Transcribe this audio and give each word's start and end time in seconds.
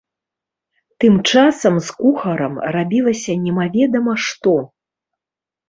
Тым 1.03 1.15
часам 1.31 1.75
з 1.91 1.95
кухарам 1.99 2.57
рабілася 2.77 3.39
немаведама 3.45 4.13
што. 4.27 4.59